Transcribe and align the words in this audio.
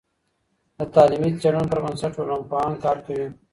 د 0.77 0.79
تعلیمي 0.95 1.31
څیړنو 1.41 1.69
پر 1.71 1.79
بنسټ 1.83 2.11
ټولنپوهان 2.15 2.73
کار 2.83 2.97
کوي. 3.05 3.27